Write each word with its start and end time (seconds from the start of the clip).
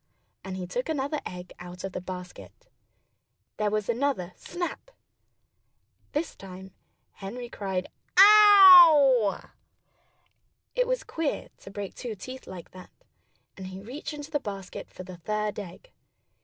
And 0.43 0.57
he 0.57 0.65
took 0.65 0.89
another 0.89 1.19
egg 1.27 1.53
out 1.59 1.83
of 1.83 1.91
the 1.91 2.01
basket. 2.01 2.65
There 3.57 3.69
was 3.69 3.87
another 3.87 4.33
snap! 4.35 4.89
This 6.13 6.35
time 6.35 6.71
Henry 7.11 7.49
cried 7.49 7.87
"Ow!" 8.17 9.51
It 10.73 10.87
was 10.87 11.03
queer, 11.03 11.49
to 11.59 11.69
break 11.69 11.93
two 11.93 12.15
teeth 12.15 12.47
like 12.47 12.71
that. 12.71 12.89
And 13.55 13.67
he 13.67 13.79
reached 13.79 14.11
into 14.13 14.31
the 14.31 14.39
basket 14.39 14.89
for 14.89 15.03
the 15.03 15.17
third 15.17 15.59
egg. 15.59 15.91